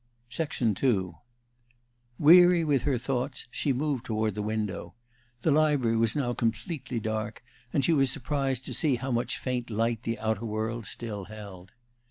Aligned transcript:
II 0.81 1.11
Weary 2.17 2.63
with 2.63 2.81
her 2.81 2.97
thoughts, 2.97 3.45
she 3.51 3.71
moved 3.71 4.03
toward 4.03 4.33
the 4.33 4.41
window. 4.41 4.95
The 5.43 5.51
library 5.51 5.95
was 5.95 6.15
now 6.15 6.33
completely 6.33 6.99
dark, 6.99 7.43
and 7.71 7.85
she 7.85 7.93
was 7.93 8.09
surprised 8.09 8.65
to 8.65 8.73
see 8.73 8.95
how 8.95 9.11
much 9.11 9.37
faint 9.37 9.69
light 9.69 10.01
the 10.01 10.17
outer 10.17 10.45
world 10.47 10.87
still 10.87 11.25
held. 11.25 11.73